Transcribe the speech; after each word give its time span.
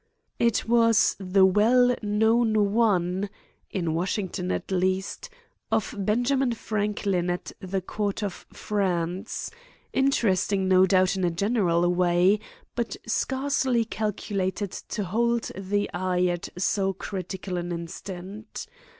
It 0.39 0.67
was 0.67 1.15
the 1.19 1.45
well 1.45 1.95
known 2.01 2.73
one—in 2.73 3.93
Washington 3.93 4.51
at 4.51 4.71
least—of 4.71 5.93
Benjamin 5.95 6.53
Franklin 6.53 7.29
at 7.29 7.51
the 7.59 7.81
Court 7.83 8.23
of 8.23 8.47
France; 8.51 9.51
interesting 9.93 10.67
no 10.67 10.87
doubt 10.87 11.15
in 11.15 11.23
a 11.23 11.29
general 11.29 11.87
way, 11.93 12.39
but 12.73 12.97
scarcely 13.05 13.85
calculated 13.85 14.71
to 14.71 15.03
hold 15.03 15.51
the 15.55 15.87
eye 15.93 16.25
at 16.25 16.49
so 16.57 16.93
critical 16.93 17.57
an 17.59 17.71
instant. 17.71 18.65